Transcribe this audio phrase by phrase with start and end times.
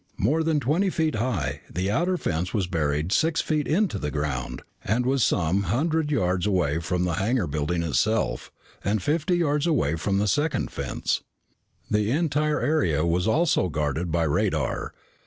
[0.17, 4.63] More than twenty feet high, the outer fence was buried six feet into the ground
[4.83, 8.51] and was some hundred yards away from the hangar building itself,
[8.83, 11.21] and fifty yards away from the second fence.
[11.91, 14.95] The entire area was also guarded by radar.